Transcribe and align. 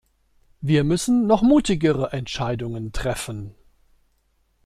Wir 0.61 0.83
müssen 0.83 1.27
noch 1.27 1.43
mutigere 1.43 2.11
Entscheidungen 2.11 2.91
treffen. 2.91 3.53